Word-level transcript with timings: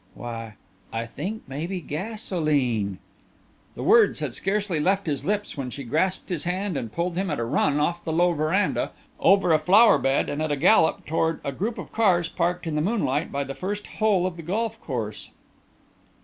"Why 0.15 0.55
I 0.91 1.05
think 1.05 1.43
maybe 1.47 1.79
gasolene" 1.79 2.97
The 3.75 3.83
words 3.83 4.19
had 4.19 4.33
scarcely 4.33 4.79
left 4.79 5.05
his 5.05 5.25
lips 5.25 5.55
when 5.55 5.69
she 5.69 5.83
grasped 5.83 6.29
his 6.29 6.43
hand 6.43 6.75
and 6.75 6.91
pulled 6.91 7.15
him 7.15 7.29
at 7.29 7.39
a 7.39 7.43
run 7.43 7.79
off 7.79 8.03
the 8.03 8.11
low 8.11 8.33
veranda, 8.33 8.93
over 9.19 9.53
a 9.53 9.59
flower 9.59 9.99
bed 9.99 10.27
and 10.27 10.41
at 10.41 10.51
a 10.51 10.55
gallop 10.57 11.05
toward 11.05 11.39
a 11.43 11.51
group 11.51 11.77
of 11.77 11.91
cars 11.91 12.29
parked 12.29 12.65
in 12.65 12.73
the 12.73 12.81
moonlight 12.81 13.31
by 13.31 13.43
the 13.43 13.53
first 13.53 13.85
hole 13.85 14.25
of 14.25 14.37
the 14.37 14.41
golf 14.41 14.81
course. 14.81 15.29